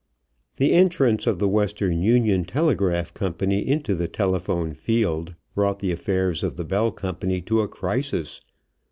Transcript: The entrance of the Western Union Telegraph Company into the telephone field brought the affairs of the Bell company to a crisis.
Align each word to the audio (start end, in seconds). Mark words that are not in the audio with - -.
The 0.55 0.71
entrance 0.71 1.27
of 1.27 1.37
the 1.37 1.47
Western 1.47 2.01
Union 2.01 2.43
Telegraph 2.43 3.13
Company 3.13 3.59
into 3.59 3.93
the 3.93 4.07
telephone 4.07 4.73
field 4.73 5.35
brought 5.53 5.77
the 5.77 5.91
affairs 5.91 6.41
of 6.41 6.57
the 6.57 6.65
Bell 6.65 6.91
company 6.91 7.39
to 7.41 7.61
a 7.61 7.67
crisis. 7.67 8.41